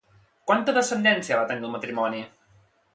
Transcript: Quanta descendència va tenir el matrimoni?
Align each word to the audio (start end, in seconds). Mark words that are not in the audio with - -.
Quanta 0.51 0.75
descendència 0.79 1.39
va 1.43 1.47
tenir 1.53 1.67
el 1.71 1.77
matrimoni? 1.77 2.27